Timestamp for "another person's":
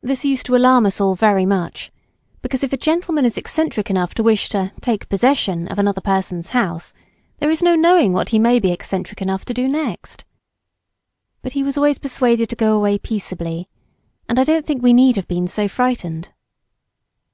5.78-6.48